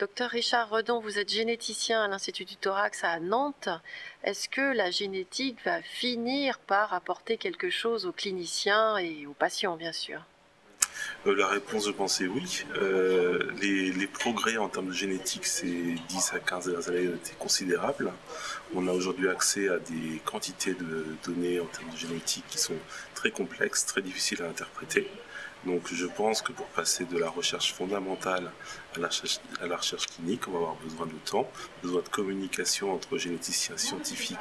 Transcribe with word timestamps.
Docteur 0.00 0.30
Richard 0.30 0.70
Redon, 0.70 0.98
vous 0.98 1.18
êtes 1.18 1.30
généticien 1.30 2.02
à 2.02 2.08
l'Institut 2.08 2.46
du 2.46 2.56
Thorax 2.56 3.04
à 3.04 3.20
Nantes. 3.20 3.68
Est-ce 4.24 4.48
que 4.48 4.74
la 4.74 4.90
génétique 4.90 5.58
va 5.62 5.82
finir 5.82 6.58
par 6.58 6.94
apporter 6.94 7.36
quelque 7.36 7.68
chose 7.68 8.06
aux 8.06 8.12
cliniciens 8.12 8.96
et 8.96 9.26
aux 9.26 9.34
patients, 9.34 9.76
bien 9.76 9.92
sûr? 9.92 10.22
Euh, 11.26 11.36
la 11.36 11.48
réponse, 11.48 11.84
je 11.84 11.90
pense, 11.90 12.22
est 12.22 12.28
oui. 12.28 12.64
Euh, 12.80 13.50
les, 13.60 14.06
progrès 14.06 14.56
en 14.56 14.70
termes 14.70 14.88
de 14.88 14.94
génétique 14.94 15.44
ces 15.44 15.96
10 16.08 16.32
à 16.32 16.38
15 16.38 16.64
dernières 16.64 16.88
années 16.88 17.08
ont 17.08 17.16
été 17.16 17.32
considérables. 17.38 18.10
On 18.74 18.88
a 18.88 18.92
aujourd'hui 18.92 19.28
accès 19.28 19.68
à 19.68 19.78
des 19.78 20.22
quantités 20.24 20.72
de 20.72 21.04
données 21.26 21.60
en 21.60 21.66
termes 21.66 21.90
de 21.90 21.98
génétique 21.98 22.44
qui 22.48 22.56
sont 22.58 22.78
très 23.14 23.30
complexes, 23.32 23.84
très 23.84 24.00
difficiles 24.00 24.40
à 24.42 24.46
interpréter. 24.46 25.10
Donc 25.66 25.82
je 25.92 26.06
pense 26.06 26.40
que 26.42 26.52
pour 26.52 26.66
passer 26.66 27.04
de 27.04 27.18
la 27.18 27.28
recherche 27.28 27.74
fondamentale 27.74 28.50
à 28.96 29.66
la 29.66 29.76
recherche, 29.76 30.06
clinique, 30.06 30.48
on 30.48 30.52
va 30.52 30.58
avoir 30.58 30.74
besoin 30.76 31.06
de 31.06 31.30
temps, 31.30 31.48
besoin 31.82 32.02
de 32.02 32.08
communication 32.08 32.92
entre 32.92 33.18
généticiens 33.18 33.76
scientifiques 33.76 34.36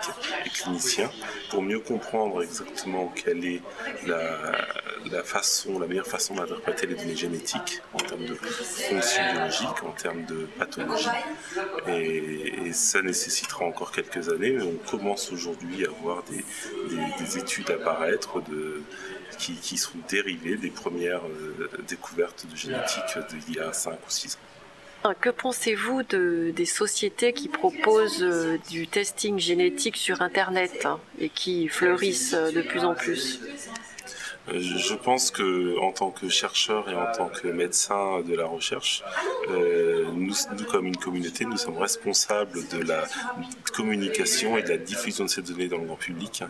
et 0.46 0.50
cliniciens 0.50 1.12
pour 1.52 1.62
mieux 1.62 1.80
comprendre 1.80 2.42
exactement 2.42 3.14
quelle 3.16 3.46
est 3.46 3.62
la, 4.08 5.24
façon, 5.24 5.78
la 5.78 5.88
meilleure 5.88 6.08
façon 6.08 6.36
d'interpréter 6.36 6.88
les 6.88 6.96
données 6.96 7.16
génétiques 7.16 7.82
en 7.94 7.98
termes 7.98 8.26
de 8.26 8.36
fonction 8.36 9.24
biologique, 9.34 9.84
en 9.84 9.92
termes 9.92 10.26
de 10.26 10.48
pathologie. 10.58 11.10
Et, 11.88 12.72
ça 12.72 13.02
nécessitera 13.02 13.66
encore 13.66 13.92
quelques 13.92 14.30
années, 14.30 14.52
mais 14.52 14.64
on 14.64 14.78
commence 14.90 15.32
aujourd'hui 15.32 15.86
à 15.86 15.90
voir 15.90 16.24
des, 16.24 16.44
des 17.20 17.38
études 17.38 17.70
apparaître 17.72 18.42
de 18.42 18.82
qui, 19.40 19.78
sont 19.78 19.98
dérivés 20.10 20.58
des 20.58 20.70
premières 20.70 21.09
euh, 21.18 21.70
découvertes 21.88 22.46
de 22.50 22.56
génétique 22.56 23.18
d'il 23.48 23.56
y 23.56 23.60
a 23.60 23.74
5 23.74 23.94
ou 23.94 24.10
6 24.10 24.36
ans. 24.36 25.14
Que 25.22 25.30
pensez-vous 25.30 26.04
de, 26.04 26.52
des 26.54 26.66
sociétés 26.66 27.32
qui 27.32 27.48
proposent 27.48 28.22
euh, 28.22 28.58
du 28.70 28.88
testing 28.88 29.40
génétique 29.40 29.96
sur 29.96 30.22
Internet 30.22 30.86
hein, 30.86 31.00
et 31.20 31.30
qui 31.30 31.70
fleurissent 31.70 32.34
euh, 32.34 32.52
de 32.52 32.62
plus 32.62 32.84
en 32.84 32.96
plus? 32.96 33.40
Je 34.58 34.96
pense 34.96 35.32
que 35.32 35.78
en 35.80 35.92
tant 35.92 36.12
que 36.12 36.30
chercheur 36.30 36.90
et 36.90 36.96
en 36.96 37.12
tant 37.12 37.30
que 37.30 37.48
médecin 37.48 38.22
de 38.22 38.36
la 38.36 38.46
recherche, 38.46 39.04
euh, 39.50 40.06
nous, 40.14 40.34
comme 40.72 40.88
une 40.88 40.98
communauté, 40.98 41.46
nous 41.46 41.58
sommes 41.58 41.78
responsables 41.78 42.68
de 42.70 42.84
la 42.84 43.06
communication 43.74 44.58
et 44.58 44.64
de 44.64 44.70
la 44.70 44.78
diffusion 44.78 45.26
de 45.26 45.30
ces 45.30 45.42
données 45.42 45.68
dans 45.68 45.78
le 45.78 45.86
grand 45.86 45.96
public. 45.96 46.44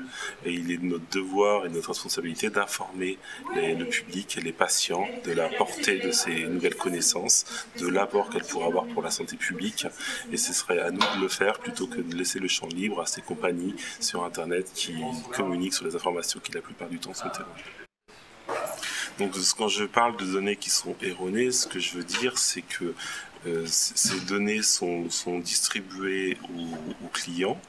Et 0.46 0.54
il 0.54 0.72
est 0.72 0.78
de 0.78 0.86
notre 0.86 1.10
devoir 1.12 1.66
et 1.66 1.70
de 1.70 1.76
notre 1.76 1.90
responsabilité 1.90 2.50
d'informer 2.50 3.18
le 3.56 3.86
public 3.86 4.38
et 4.38 4.42
les 4.42 4.54
patients 4.54 5.08
de 5.26 5.32
la 5.32 5.50
portée 5.50 6.00
de 6.00 6.12
ces 6.12 6.46
nouvelles 6.46 6.76
connaissances, 6.76 7.46
de 7.80 7.88
l'apport 7.88 8.30
qu'elles 8.30 8.44
pourraient 8.44 8.68
avoir 8.68 8.86
pour 8.88 9.02
la 9.02 9.12
santé 9.12 9.36
publique. 9.38 9.88
Et 10.32 10.38
ce 10.38 10.54
serait 10.54 10.80
à 10.80 10.92
nous 10.92 11.00
de 11.00 11.22
le 11.22 11.28
faire 11.28 11.60
plutôt 11.60 11.88
que 11.88 12.02
de 12.02 12.16
laisser 12.16 12.40
le 12.40 12.48
champ 12.48 12.68
libre 12.68 13.02
à 13.02 13.06
ces 13.06 13.22
compagnies 13.22 13.76
sur 14.00 14.24
Internet 14.24 14.72
qui 14.74 14.96
communiquent 15.32 15.74
sur 15.74 15.86
les 15.86 15.96
informations 15.96 16.40
qui 16.40 16.52
la 16.52 16.62
plupart 16.62 16.90
du 16.90 17.00
temps 17.00 17.14
sont 17.14 17.30
erronées. 17.30 17.89
Donc 19.20 19.34
quand 19.58 19.68
je 19.68 19.84
parle 19.84 20.18
de 20.18 20.26
données 20.26 20.56
qui 20.56 20.70
sont 20.70 20.96
erronées, 21.02 21.52
ce 21.52 21.68
que 21.68 21.80
je 21.80 21.98
veux 21.98 22.04
dire, 22.04 22.38
c'est 22.38 22.62
que 22.62 22.96
euh, 23.48 23.66
ces 23.68 24.20
données 24.22 24.62
sont, 24.62 25.08
distribuées 25.40 26.38
aux 27.04 27.08
clients 27.10 27.60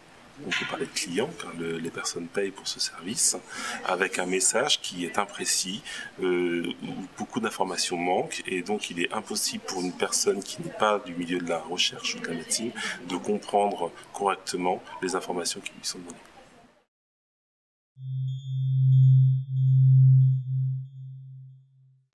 on 0.47 0.51
peut 0.51 0.65
parler 0.71 0.87
de 0.87 0.91
clients, 0.93 1.31
car 1.41 1.53
les 1.59 1.91
personnes 1.91 2.27
payent 2.27 2.51
pour 2.51 2.67
ce 2.67 2.81
service, 2.81 3.37
avec 3.85 4.19
un 4.19 4.27
message 4.27 4.81
qui 4.81 5.05
est 5.05 5.19
imprécis, 5.19 5.83
euh, 6.23 6.67
où 6.83 6.93
beaucoup 7.19 7.41
d'informations 7.41 7.97
manquent, 7.97 8.43
et 8.47 8.63
donc 8.63 8.91
il 8.91 9.01
est 9.01 9.13
impossible 9.13 9.65
pour 9.67 9.83
une 9.83 9.93
personne 9.93 10.43
qui 10.43 10.63
n'est 10.63 10.71
pas 10.71 10.99
du 10.99 11.15
milieu 11.15 11.39
de 11.39 11.49
la 11.49 11.59
recherche 11.59 12.15
ou 12.15 12.21
de 12.21 12.29
la 12.29 12.35
médecine 12.35 12.73
de 13.09 13.17
comprendre 13.17 13.93
correctement 14.13 14.83
les 15.03 15.15
informations 15.15 15.61
qui 15.61 15.73
lui 15.73 15.85
sont 15.85 15.99
données. 15.99 16.17